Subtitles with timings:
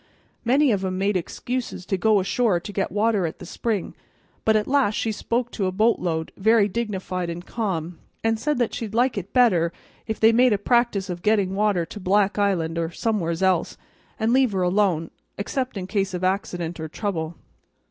[0.43, 3.93] Many of 'em made excuse to go ashore to get water at the spring;
[4.43, 8.57] but at last she spoke to a bo't load, very dignified and calm, and said
[8.57, 9.71] that she'd like it better
[10.07, 13.77] if they'd make a practice of getting water to Black Island or somewheres else
[14.19, 17.35] and leave her alone, except in case of accident or trouble.